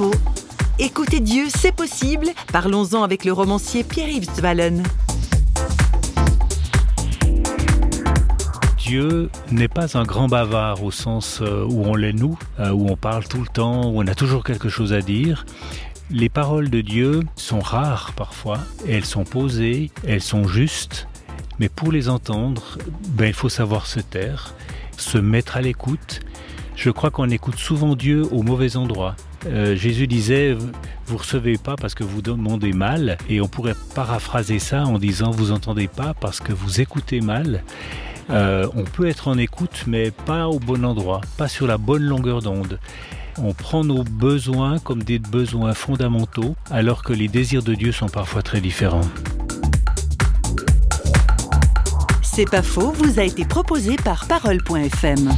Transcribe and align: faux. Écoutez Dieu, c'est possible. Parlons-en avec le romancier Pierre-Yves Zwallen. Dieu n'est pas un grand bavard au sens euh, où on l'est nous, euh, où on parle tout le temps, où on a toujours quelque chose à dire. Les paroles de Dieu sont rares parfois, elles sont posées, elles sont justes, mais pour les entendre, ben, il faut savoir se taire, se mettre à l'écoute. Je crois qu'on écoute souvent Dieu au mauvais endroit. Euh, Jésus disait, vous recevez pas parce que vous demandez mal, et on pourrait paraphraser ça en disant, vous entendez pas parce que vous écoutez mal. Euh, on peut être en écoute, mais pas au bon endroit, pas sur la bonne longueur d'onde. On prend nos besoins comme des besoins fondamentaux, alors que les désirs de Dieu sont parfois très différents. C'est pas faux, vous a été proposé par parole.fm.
faux. 0.00 0.14
Écoutez 0.78 1.20
Dieu, 1.20 1.48
c'est 1.54 1.74
possible. 1.74 2.28
Parlons-en 2.52 3.02
avec 3.02 3.26
le 3.26 3.34
romancier 3.34 3.84
Pierre-Yves 3.84 4.30
Zwallen. 4.34 4.82
Dieu 8.78 9.28
n'est 9.52 9.68
pas 9.68 9.98
un 9.98 10.04
grand 10.04 10.26
bavard 10.26 10.82
au 10.82 10.90
sens 10.90 11.40
euh, 11.42 11.66
où 11.68 11.84
on 11.84 11.94
l'est 11.96 12.14
nous, 12.14 12.38
euh, 12.60 12.70
où 12.70 12.88
on 12.88 12.96
parle 12.96 13.28
tout 13.28 13.42
le 13.42 13.46
temps, 13.46 13.90
où 13.90 14.00
on 14.00 14.06
a 14.06 14.14
toujours 14.14 14.42
quelque 14.42 14.70
chose 14.70 14.94
à 14.94 15.02
dire. 15.02 15.44
Les 16.10 16.30
paroles 16.30 16.70
de 16.70 16.80
Dieu 16.80 17.20
sont 17.36 17.60
rares 17.60 18.14
parfois, 18.16 18.58
elles 18.88 19.04
sont 19.04 19.24
posées, 19.24 19.90
elles 20.08 20.22
sont 20.22 20.48
justes, 20.48 21.08
mais 21.58 21.68
pour 21.68 21.92
les 21.92 22.08
entendre, 22.08 22.78
ben, 23.10 23.26
il 23.26 23.34
faut 23.34 23.50
savoir 23.50 23.86
se 23.86 24.00
taire, 24.00 24.54
se 24.96 25.18
mettre 25.18 25.58
à 25.58 25.60
l'écoute. 25.60 26.20
Je 26.80 26.88
crois 26.88 27.10
qu'on 27.10 27.28
écoute 27.28 27.58
souvent 27.58 27.94
Dieu 27.94 28.22
au 28.32 28.42
mauvais 28.42 28.78
endroit. 28.78 29.14
Euh, 29.44 29.76
Jésus 29.76 30.06
disait, 30.06 30.56
vous 31.04 31.18
recevez 31.18 31.58
pas 31.58 31.76
parce 31.76 31.94
que 31.94 32.04
vous 32.04 32.22
demandez 32.22 32.72
mal, 32.72 33.18
et 33.28 33.42
on 33.42 33.48
pourrait 33.48 33.74
paraphraser 33.94 34.58
ça 34.58 34.86
en 34.86 34.98
disant, 34.98 35.30
vous 35.30 35.52
entendez 35.52 35.88
pas 35.88 36.14
parce 36.14 36.40
que 36.40 36.54
vous 36.54 36.80
écoutez 36.80 37.20
mal. 37.20 37.64
Euh, 38.30 38.66
on 38.74 38.84
peut 38.84 39.06
être 39.06 39.28
en 39.28 39.36
écoute, 39.36 39.84
mais 39.86 40.10
pas 40.10 40.48
au 40.48 40.58
bon 40.58 40.86
endroit, 40.86 41.20
pas 41.36 41.48
sur 41.48 41.66
la 41.66 41.76
bonne 41.76 42.04
longueur 42.04 42.40
d'onde. 42.40 42.78
On 43.36 43.52
prend 43.52 43.84
nos 43.84 44.02
besoins 44.02 44.78
comme 44.78 45.02
des 45.02 45.18
besoins 45.18 45.74
fondamentaux, 45.74 46.56
alors 46.70 47.02
que 47.02 47.12
les 47.12 47.28
désirs 47.28 47.62
de 47.62 47.74
Dieu 47.74 47.92
sont 47.92 48.08
parfois 48.08 48.40
très 48.40 48.62
différents. 48.62 49.08
C'est 52.22 52.50
pas 52.50 52.62
faux, 52.62 52.90
vous 52.92 53.20
a 53.20 53.24
été 53.24 53.44
proposé 53.44 53.96
par 53.96 54.24
parole.fm. 54.24 55.28